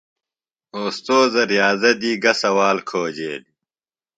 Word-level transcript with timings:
اوستوذہ 0.75 1.43
ریاضہ 1.51 1.91
دی 2.01 2.11
گہ 2.23 2.33
سوال 2.41 2.77
کھوجیلیۡ؟ 2.87 3.51